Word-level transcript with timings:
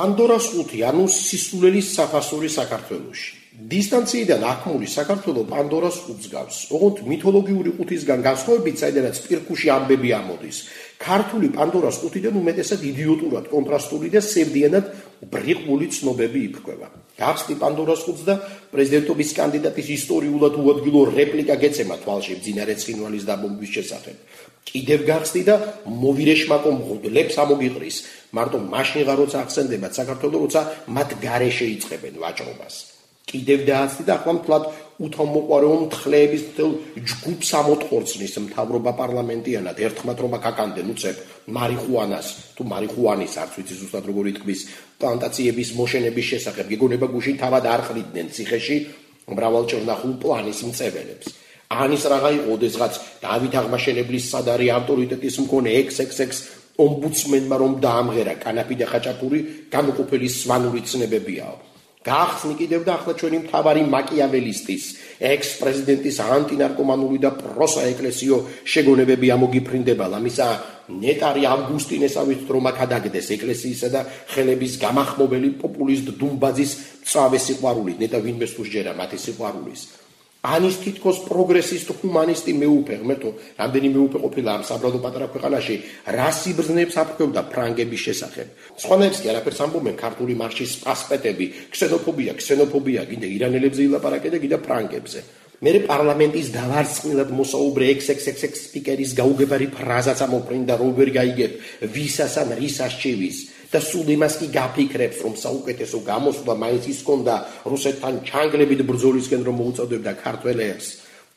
პანდორას 0.00 0.46
ხუთი, 0.56 0.78
ანუ 0.88 1.04
სისულელის 1.12 1.88
საფასური 1.92 2.48
საქართველოში. 2.48 3.28
დისტანციიდან 3.68 4.40
აქმული 4.48 4.86
საქართველოს 4.88 5.48
პანდორას 5.52 5.96
ხუთს 6.04 6.26
გავს. 6.32 6.56
ოღონდ 6.72 6.96
მითოლოგიური 7.10 7.70
ხუთისგან 7.76 8.20
განსხვავებით, 8.24 8.76
საიდანაც 8.80 9.16
პირქუში 9.28 9.68
ამბები 9.76 10.10
ამოდის. 10.16 10.58
ქართული 11.00 11.48
პანდორას 11.56 11.96
ხუთიდან 12.04 12.34
უმეტესად 12.36 12.82
იდიოტურად 12.84 13.46
კონტრასტული 13.48 14.08
და 14.12 14.20
სევდიანად 14.20 14.84
ბრიყული 15.32 15.86
ცნობები 15.96 16.40
იფრქვება. 16.48 16.88
გახსნი 17.16 17.54
პანდორას 17.56 18.04
ხუთს 18.04 18.22
და 18.28 18.34
პრეზიდენტობის 18.72 19.30
კანდიდატის 19.38 19.88
ისტორიულად 19.96 20.54
უადგილო 20.60 21.00
რეპლიკა 21.16 21.56
გეცემა 21.64 21.96
თვალში 22.04 22.36
ძინარე 22.44 22.74
ცხინვალის 22.76 23.24
დაბომბვის 23.32 23.74
შესახებ. 23.76 24.16
კიდევ 24.68 25.00
გახსნი 25.08 25.42
და 25.48 25.54
მოვირეშმაკო 25.88 26.70
მღუდლებს 26.78 27.34
ამოგიყრის. 27.44 27.96
მარტო 28.36 28.58
მაშინ 28.60 29.02
ღაროც 29.08 29.32
ახსენდება 29.40 29.88
საქართველოს 29.88 30.42
როცა 30.44 30.60
მათ 30.96 31.08
გარეშე 31.24 31.66
იწებენ 31.80 32.14
ვაჭრობას. 32.20 32.99
კიდევ 33.30 33.60
დააცდი 33.70 34.02
და 34.08 34.12
ახლა 34.18 34.32
მთლად 34.38 34.64
უთამოყარეო 35.00 35.76
მთხრეების 35.84 36.44
თელ 36.56 36.70
ჯგუფს 37.10 37.50
ამოთხორცნის 37.60 38.34
მთავრობა 38.46 38.92
პარლამენტიანად. 39.00 39.76
ერთხმათ 39.86 40.18
რომ 40.20 40.32
აკაკანდენ 40.38 40.88
უცებ 40.92 41.16
მარიხუანას. 41.56 42.26
თუ 42.56 42.62
მარიხუანის 42.72 43.34
არც 43.42 43.52
ვიცი 43.56 43.74
ზუსტად 43.80 44.04
როგორი 44.10 44.32
თქვის 44.38 44.60
პლანტაციების 45.00 45.68
მოშენების 45.78 46.26
შესახებ 46.30 46.66
გეგონება 46.72 47.06
გუშინ 47.14 47.36
თავად 47.42 47.64
არ 47.74 47.80
ყრიდნენ 47.88 48.26
ციხეში 48.34 48.76
მრავალჭერნახულ 49.34 50.12
პლანის 50.22 50.60
მწებელებს 50.68 51.26
ანის 51.70 52.04
რაღა 52.12 52.30
იყო 52.36 52.54
ოდესღაც 52.56 52.94
დავით 53.22 53.54
აღმაშენებლის 53.60 54.24
სადარი 54.34 54.66
ავტორიტეტის 54.74 55.36
მქონე 55.46 55.74
XXX 55.86 56.30
ომბუდსმენმა 56.84 57.56
რომ 57.62 57.72
დაამღერა 57.86 58.34
კანაფი 58.44 58.76
და 58.82 58.86
ხაჭაპური 58.90 59.40
განუყოფელი 59.74 60.28
სვანური 60.40 60.80
ცნებებიაო 60.90 61.69
გახსნი 62.00 62.54
კიდევ 62.56 62.84
და 62.88 62.92
ახლა 62.96 63.12
ჩვენი 63.20 63.38
მთავარი 63.44 63.82
მაკიაველისტის 63.92 64.84
ექს-პრეზიდენტის 65.20 66.16
ანტინარკომანული 66.36 67.18
და 67.20 67.30
პროსაეკლესიო 67.36 68.36
შეგონებები 68.64 69.28
ამოგიფრინდება. 69.36 70.06
ლამისა 70.08 70.48
ნეტარი 71.04 71.42
ავგუსტინესავით 71.54 72.40
რომ 72.48 72.64
აკადაგდეს 72.72 73.26
ეკლესიისა 73.36 73.88
და 73.92 74.00
ხელების 74.32 74.72
გამახმობელი 74.80 75.48
პოპულისტ 75.60 76.06
დუმბაძის 76.16 76.72
წავე 77.04 77.38
სიყვარული. 77.46 77.92
ნეტა 78.00 78.18
ვინმე 78.24 78.46
სულჯერა 78.48 78.96
მათი 78.96 79.18
სიყვარულის 79.20 79.99
ანის 80.40 80.76
თითქოს 80.80 81.18
პროგრესისტ 81.28 81.88
ჰუმანისტი 82.00 82.52
მეუფე, 82.56 82.94
ღმერთო, 83.04 83.30
რამდენი 83.60 83.88
მეუფე 83.92 84.18
ყოფილა 84.24 84.50
ამ 84.56 84.62
საბრალო 84.64 84.98
პატარა 85.04 85.26
ქვეყანაში, 85.36 85.76
რა 86.16 86.28
სიბრძნეებს 86.32 86.96
აფრქვევდა 87.02 87.42
ფრანგების 87.52 88.00
შესახებ. 88.06 88.46
სხვანაირს 88.80 89.20
კი 89.20 89.28
არაფერს 89.32 89.60
ამბობენ 89.60 89.96
ქართული 90.00 90.32
მარშის 90.40 90.72
პასპეტები, 90.80 91.46
ქსენოფობია, 91.76 92.32
ქსენოფობია, 92.40 93.02
კიდე 93.10 93.26
ირანელებზე 93.36 93.82
ილაპარაკე 93.84 94.28
და 94.32 94.38
კიდე 94.40 94.56
ფრანგებზე. 94.64 95.20
მე 95.60 95.72
პარლამენტის 95.84 96.46
დავარცხნილად 96.56 97.30
მოსაუბრე 97.36 97.86
XXX 98.00 98.52
სპიკერის 98.64 99.10
გაუგებარი 99.12 99.66
ფრაზაც 99.76 100.18
ამოფრინდა 100.24 100.74
რობერ 100.80 101.08
გაიგებ, 101.20 101.52
ვისას 101.84 102.34
ან 102.40 102.56
რის 102.56 102.76
არჩევის. 102.80 103.36
და 103.70 103.78
სულ 103.78 104.08
იმას 104.16 104.34
კი 104.40 104.46
გაფიქრებს, 104.50 105.18
რომ 105.24 105.34
საუკეთესო 105.38 105.98
გამოსვლა 106.06 106.54
მაინც 106.62 106.84
ის 106.90 107.00
კონდა 107.06 107.34
რუსეთთან 107.70 108.14
ჩანგლებით 108.26 108.80
ბრძოლისკენ 108.90 109.40
რომ 109.46 109.56
მოუწოდებდა 109.62 110.12
ქართველებს. 110.24 110.86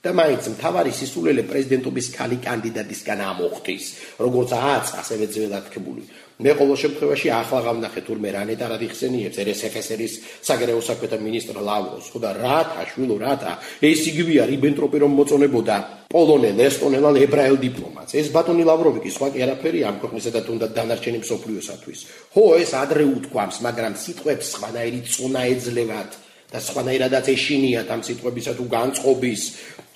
და 0.04 0.12
მაინც 0.12 0.48
მთავარი 0.52 0.92
სისულელე 0.92 1.44
პრეზიდენტობის 1.48 2.08
ქალი 2.12 2.38
კანდიდატისგან 2.44 3.20
ამოხტის, 3.23 3.86
როგორც 4.20 4.52
აც 4.52 4.88
ასევე 5.00 5.26
ძველად 5.32 5.70
თქმული. 5.72 6.04
მე 6.44 6.52
ყოველ 6.59 6.78
შემთხვევაში 6.84 7.28
ახლა 7.31 7.59
გამნახე 7.64 8.02
თურმე 8.03 8.30
რანეტარად 8.36 8.81
იხსენიებს 8.84 9.38
RSFSR-ის 9.47 10.13
საგარეო 10.44 10.81
საქმეთა 10.84 11.18
მინისტრ 11.24 11.56
ლავროს, 11.56 12.09
ხო 12.12 12.19
და 12.19 12.31
რათა 12.36 12.84
შვილო 12.92 13.16
რათა 13.24 13.52
ეს 13.80 14.02
იგივეა 14.12 14.44
რიბენტროპი 14.52 14.97
რომ 15.08 15.12
მოწონებოდა 15.24 15.78
პოლონელ, 16.12 16.58
ესტონელ, 16.68 17.06
ებრაელ 17.24 17.58
დიპლომატს. 17.63 18.12
ეს 18.19 18.28
ბატონი 18.36 18.63
ლავროვი 18.68 19.00
კი 19.08 19.12
სხვა 19.16 19.28
კი 19.31 19.40
არაფერი 19.46 19.80
ამ 19.88 19.96
ქვეყნისა 20.03 20.31
და 20.36 20.42
თუნდაც 20.44 20.72
დანარჩენი 20.78 21.19
მსოფლიოსათვის. 21.24 22.00
ხო, 22.34 22.44
ეს 22.59 22.72
ადრე 22.75 23.03
უთქვამს, 23.08 23.58
მაგრამ 23.63 23.94
სიტყვებს 24.03 24.46
სხვანაირი 24.52 25.00
წონა 25.08 25.42
ეძლევათ 25.53 26.12
და 26.53 26.59
სხვანაირადაც 26.62 27.25
ეშინიათ 27.34 27.90
ამ 27.90 28.02
სიტყვებისა 28.06 28.53
თუ 28.53 28.66
განწყობის, 28.69 29.41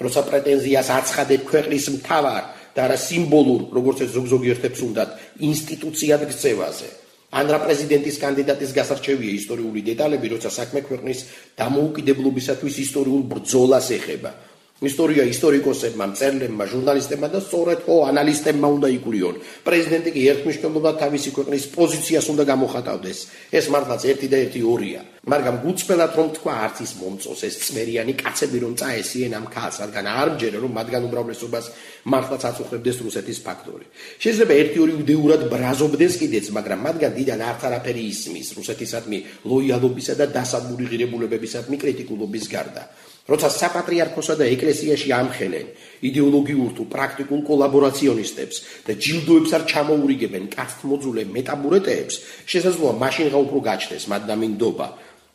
როცა 0.01 0.21
პრეტენზიას 0.29 0.87
აცხადებ 0.97 1.41
ქვეყნის 1.51 1.85
მთავარ 2.01 2.43
და 2.73 2.83
რა 2.89 2.97
სიმბოლურ, 2.97 3.61
როგორც 3.77 3.97
ეს 4.05 4.11
ზოგ-ზოგი 4.17 4.47
ერთებს 4.53 4.79
უნდათ, 4.87 5.09
ინსტიტუციად 5.49 6.21
გწევაზე. 6.29 6.89
ან 7.37 7.45
რა 7.51 7.59
პრეზიდენტის 7.59 8.17
კანდიდატის 8.23 8.71
გასარჩევია 8.73 9.31
ისტორიული 9.37 9.81
დეტალები, 9.83 10.27
როცა 10.33 10.49
საქმე 10.49 10.79
ქვეყნის 10.87 11.19
დამოუკიდებლობისათვის 11.59 12.75
ისტორიულ 12.85 13.23
ბრძოლას 13.33 13.87
ეხება. 13.99 14.31
ისტორია 14.77 15.23
ისტორიკოსებმა, 15.25 16.05
მწერლებმა, 16.13 16.65
ჟურნალისტებმა 16.69 17.27
და 17.33 17.39
სწორედ 17.41 17.79
ხო 17.81 17.95
ანალისტებმა 18.13 18.67
უნდა 18.77 18.87
იკვლიონ. 18.93 19.35
პრეზიდენტი 19.65 20.09
კი 20.13 20.21
ერთმნიშვნელოვნად 20.31 20.95
თავისი 21.01 21.29
ქვეყნის 21.33 21.63
პოზიციას 21.73 22.25
უნდა 22.29 22.43
გამოხატავდეს. 22.45 23.19
ეს 23.57 23.65
მართლაც 23.73 24.01
ერთი 24.05 24.27
და 24.29 24.37
ერთი 24.37 24.61
ორია. 24.61 25.01
მაგრამ 25.27 25.55
გუწფელად 25.65 26.11
რომ 26.17 26.27
თქვა 26.37 26.53
არც 26.65 26.77
ის 26.85 26.91
მომწოს 27.01 27.41
ეს 27.47 27.55
წმერიანი 27.65 28.13
კაცები 28.21 28.57
რომ 28.63 28.73
წაესიენ 28.79 29.33
ამ 29.33 29.45
ქალს, 29.49 29.75
რადგან 29.81 30.05
არ 30.07 30.27
მჯერა 30.37 30.57
რომ 30.61 30.71
მათგან 30.77 31.03
უმრავლესობას 31.09 31.65
მართლაც 32.05 32.41
აწუხებდეს 32.49 32.97
რუსეთის 33.01 33.39
ფაქტორი. 33.47 33.85
შეიძლება 34.23 34.53
ერთი 34.61 34.77
ორი 34.83 34.93
უდეურად 35.01 35.41
ბრაზობდეს 35.51 36.13
კიდეც, 36.21 36.45
მაგრამ 36.53 36.79
მათგან 36.85 37.11
დიდან 37.17 37.39
არც 37.49 37.61
არაფერი 37.67 38.03
ისმის 38.13 38.47
რუსეთისადმი 38.57 39.17
ლოიალობისა 39.51 40.13
და 40.21 40.25
დასაბური 40.37 40.85
ღირებულებებისადმი 40.91 41.75
კრიტიკულობის 41.81 42.45
გარდა. 42.47 42.83
როცა 43.27 43.47
საპატრიარქოსა 43.51 44.35
და 44.39 44.45
ეკლესიაში 44.55 45.09
ამხელენ 45.11 45.67
იდეოლოგიურ 46.07 46.71
თუ 46.77 46.83
პრაქტიკულ 46.93 47.41
კოლაბორაციონისტებს 47.49 48.57
და 48.87 48.93
ჯილდოებს 49.03 49.51
არ 49.57 49.63
ჩამოურიგებენ 49.71 50.45
კაცთმოძულე 50.55 51.23
მეტაბურეტეებს, 51.35 52.15
შესაძლოა 52.51 52.93
მაშინ 53.03 53.27
რა 53.33 53.39
უფრო 53.45 53.59
გაჩნდეს 53.67 54.03
მათ 54.11 54.23
დამინდობა. 54.31 54.87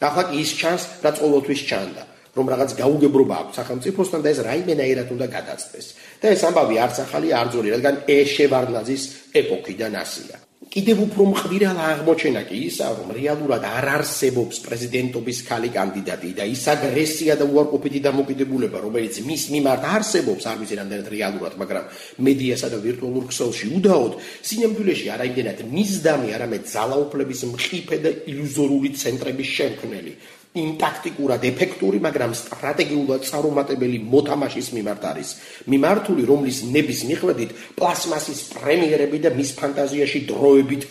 ახლა 0.02 0.24
ის 0.34 0.50
ჩანს, 0.58 0.82
რაც 1.04 1.16
ყოველთვის 1.22 1.60
ჩანდა, 1.68 2.02
რომ 2.36 2.46
რაღაც 2.52 2.70
გაუგებრობა 2.80 3.34
აქვს 3.42 3.56
სახელმწიფოსთან 3.60 4.20
და 4.24 4.28
ეს 4.34 4.40
რაიმენაირად 4.48 5.08
უნდა 5.14 5.26
გადაწყვეს. 5.36 5.86
და 6.20 6.26
ეს 6.34 6.42
ამბავი 6.48 6.76
არც 6.84 6.96
ახალი 7.06 7.28
არ 7.40 7.46
ძორი, 7.52 7.68
რადგან 7.76 7.94
ეშევარნაძის 8.08 9.02
ეპოქიდან 9.40 9.92
ასია. 10.02 10.36
კიდევ 10.72 11.00
უფრო 11.04 11.24
მყირვალ 11.28 11.78
აღმოჩენა 11.84 12.42
კი 12.48 12.58
ისა, 12.64 12.86
რომ 12.96 13.10
რეალურად 13.12 13.64
არ 13.68 13.86
არსებობს 13.92 14.62
პრეზიდენტობის 14.64 15.38
ქალი 15.44 15.68
კანდიდატი 15.68 16.30
და 16.38 16.46
ის 16.48 16.64
აგრესია 16.72 17.36
და 17.36 17.44
უარყოფითი 17.44 18.00
დამოკიდებულება, 18.08 18.80
რომელიც 18.80 19.20
მის 19.20 19.42
მიმართ 19.52 19.82
არსებობს, 19.92 20.48
არ 20.48 20.56
ვიცი 20.64 20.80
რამდენად 20.80 21.08
რეალურად, 21.12 21.60
მაგრამ 21.60 21.84
მედიასა 22.24 22.72
და 22.72 22.78
ვირტუალურ 22.88 23.24
ქსელში 23.28 23.66
უდაოდ, 23.76 24.12
სინამდვილეში 24.48 25.06
არაიმდენად 25.12 25.58
მისდამი, 25.76 26.28
არამედ 26.40 26.62
ძალაუფლების 26.72 27.40
მყიფე 27.52 27.96
და 28.00 28.10
ილუზორული 28.32 28.96
ცენტრების 28.96 29.48
შემქმნელი. 29.60 30.12
იმ 30.52 30.70
ტაქტიკურად 30.76 31.44
ეფექტური, 31.48 31.98
მაგრამ 32.04 32.32
სტრატეგიულად 32.36 33.22
წარუმატებელი 33.24 33.98
მოთამაშის 34.04 34.68
მიმართ 34.76 35.02
არის. 35.12 35.28
მიმართული, 35.72 36.22
რომლის 36.28 36.58
ნების 36.68 37.00
მიხედვით 37.08 37.50
პლასმასის 37.78 38.40
პრემიერები 38.52 39.18
და 39.24 39.30
მის 39.32 39.50
ფანტაზიაში 39.56 40.20
დროებით 40.28 40.82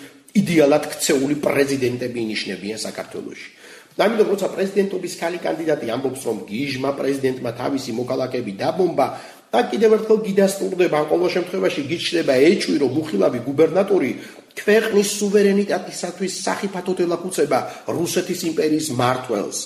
იდეალად 0.41 0.83
ქცეული 0.91 1.35
პრეზიდენტები 1.45 2.17
ინიშნებიან 2.25 2.79
საქართველოში. 2.87 3.47
ამიტომ 4.01 4.27
როცა 4.33 4.47
პრეზიდენტობის 4.55 5.13
ქალი 5.21 5.39
კანდიდატი 5.45 5.87
ამბობს, 5.93 6.21
რომ 6.25 6.37
გიჟმა 6.49 6.91
პრეზიდენტმა 6.97 7.51
თავისი 7.61 7.91
მოკალაკები 8.01 8.51
დაბომბა, 8.57 9.07
და 9.51 9.59
კიდევ 9.67 9.91
ერთხელ 9.99 10.19
გიდასტურდება, 10.25 10.99
ყოველ 11.11 11.29
შემთხვევაში 11.35 11.81
გიჩნდება 11.91 12.33
ეჭვი, 12.49 12.75
რომ 12.81 12.91
მუხილავი 12.97 13.39
გუბერნატორი 13.45 14.11
ქვეყნის 14.59 15.09
სუვერენიტეტისათვის 15.19 16.33
საფათოთ 16.45 16.99
ელახუცება 17.07 17.59
რუსეთის 17.95 18.41
იმპერიის 18.51 18.87
მართლს. 18.99 19.59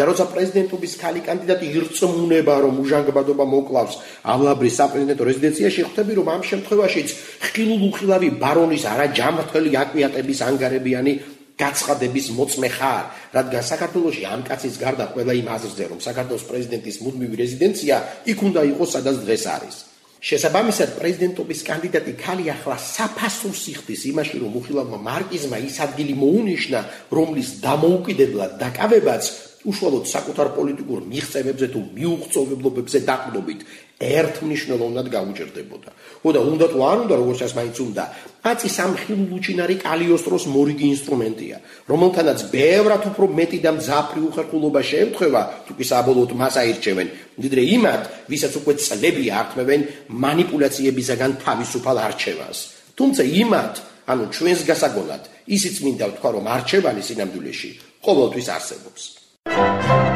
და 0.00 0.06
როცა 0.08 0.24
პრეზიდენტობის 0.32 0.92
ქალი 0.96 1.20
კანდიდატი 1.26 1.66
ირწმუნება, 1.76 2.54
რომ 2.64 2.78
უჟანგბადობა 2.80 3.44
მოკლავს 3.52 3.94
ავლაბრის 4.32 4.78
საპრეზიდენტო 4.80 5.24
რეზიდენციაში, 5.28 5.80
ხვდები, 5.84 6.12
რომ 6.16 6.26
ამ 6.34 6.42
შემთხვევაშიც 6.50 7.08
ხილულუხილავი 7.50 8.28
ბარონის 8.40 8.84
არაჯამრთელი 8.92 9.70
აკვიატების 9.82 10.40
ანგარებიანი 10.48 11.12
გაცხადების 11.60 12.26
მოწმე 12.38 12.68
ხარ, 12.72 13.04
რადგან 13.36 13.62
საქართველოსი 13.72 14.22
ამ 14.32 14.40
კაცის 14.48 14.80
გარდა 14.80 15.04
ყველა 15.12 15.32
იმ 15.40 15.48
აზრზე, 15.56 15.84
რომ 15.92 16.00
საქართველოს 16.00 16.48
პრეზიდენტის 16.48 16.96
მუდმივი 17.04 17.36
რეზიდენცია 17.42 17.96
იქ 18.32 18.38
უნდა 18.48 18.60
იყოს, 18.72 18.90
სადაც 18.96 19.16
დღეს 19.20 19.44
არის. 19.56 19.89
შესაბამისად, 20.20 20.96
პრეზიდენტობის 21.00 21.60
კანდიდატი 21.64 22.12
ქალი 22.20 22.50
ახლა 22.52 22.76
საფასურს 22.76 23.62
იხდის 23.72 24.02
იმაში, 24.12 24.40
რომ 24.44 24.58
უხილავმა 24.60 24.98
მარკიზმა 25.00 25.60
ის 25.64 25.80
ადგილი 25.80 26.16
მოუნიშნა, 26.20 26.80
რომლის 27.08 27.54
დამოუკიდებლად 27.64 28.58
დაკავებაც 28.60 29.30
უშუალოდ 29.60 30.04
საკუთარ 30.08 30.48
პოლიტიკურ 30.56 31.00
მიღწევებზე 31.04 31.66
თუ 31.68 31.80
მიუღწევებლობებზე 31.96 32.98
დაყრდობით 33.04 33.60
ერთმნიშვნელოვნად 34.00 35.06
გაუჭირდებოდა. 35.12 35.90
ხოდა 36.24 36.40
უნდა 36.40 36.66
თუ 36.72 36.78
არ 36.80 36.98
უნდა 37.04 37.14
როგორც 37.20 37.38
ჩანს 37.40 37.54
მაინც 37.60 37.76
უნდა. 37.84 38.04
აწი 38.40 38.68
სამხილულუჩინარი 38.78 39.76
კალიოსტროს 39.84 40.44
მორიგი 40.56 40.86
ინსტრუმენტია, 40.96 41.56
რომელთანაც 41.92 42.38
ბევრად 42.56 43.02
უფრო 43.12 43.24
მეტი 43.36 43.58
და 43.60 43.70
მძაფრი 43.76 44.20
უხერხულობა 44.28 44.80
შეემთხვევა, 44.90 45.42
თუ 45.68 45.72
კი 45.76 45.84
საბოლოოდ 45.92 46.32
მას 46.40 46.54
აირჩევენ, 46.62 47.08
ვიდრე 47.44 47.62
იმათ, 47.76 48.02
ვისაც 48.32 48.52
უკვე 48.56 48.72
წლები 48.80 49.24
ართმევენ 49.40 49.80
манипуляციებისაგან 50.24 51.30
თავისუფალ 51.44 51.96
არჩევანს. 52.08 52.58
თუმცა 52.96 53.22
იმათ, 53.44 53.74
ანუ 54.08 54.24
ჩვენს 54.32 54.60
გასაგონად, 54.64 55.22
ისიც 55.56 55.74
მინდა 55.84 56.04
ვთქვა, 56.08 56.28
რომ 56.32 56.44
არჩევანი 56.56 57.02
სინამდვილეში 57.04 57.70
ყოველთვის 58.00 58.48
არსებობს. 58.56 59.19
Thank 59.46 60.04
you. 60.04 60.09